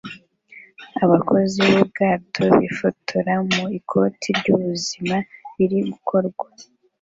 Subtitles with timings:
[1.03, 5.17] Abakozi b'ubwato bifotora mu ikoti ry'ubuzima
[5.55, 6.45] biri gukorwa